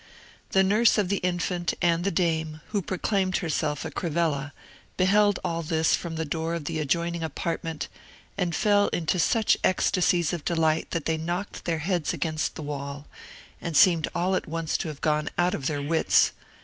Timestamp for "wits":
15.83-16.31